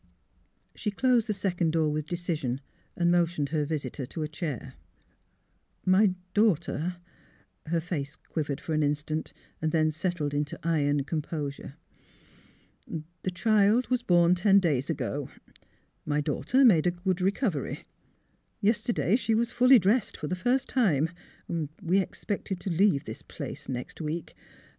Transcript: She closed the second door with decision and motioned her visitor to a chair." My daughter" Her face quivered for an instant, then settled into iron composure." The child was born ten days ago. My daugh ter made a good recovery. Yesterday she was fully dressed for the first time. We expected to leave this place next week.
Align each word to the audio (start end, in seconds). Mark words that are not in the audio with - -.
She 0.73 0.89
closed 0.89 1.27
the 1.27 1.33
second 1.33 1.73
door 1.73 1.91
with 1.91 2.07
decision 2.09 2.59
and 2.95 3.11
motioned 3.11 3.49
her 3.49 3.65
visitor 3.65 4.07
to 4.07 4.23
a 4.23 4.27
chair." 4.27 4.73
My 5.95 6.15
daughter" 6.33 6.95
Her 7.67 7.79
face 7.79 8.15
quivered 8.15 8.59
for 8.59 8.73
an 8.73 8.81
instant, 8.81 9.31
then 9.59 9.91
settled 9.91 10.33
into 10.33 10.57
iron 10.63 11.03
composure." 11.03 11.75
The 13.21 13.29
child 13.29 13.89
was 13.89 14.01
born 14.01 14.33
ten 14.33 14.57
days 14.59 14.89
ago. 14.89 15.29
My 16.03 16.19
daugh 16.19 16.47
ter 16.47 16.65
made 16.65 16.87
a 16.87 16.97
good 17.05 17.21
recovery. 17.21 17.83
Yesterday 18.59 19.15
she 19.17 19.35
was 19.35 19.51
fully 19.51 19.77
dressed 19.77 20.17
for 20.17 20.25
the 20.25 20.35
first 20.35 20.67
time. 20.67 21.11
We 21.79 21.99
expected 21.99 22.59
to 22.61 22.71
leave 22.71 23.03
this 23.05 23.21
place 23.21 23.69
next 23.69 24.01
week. 24.01 24.33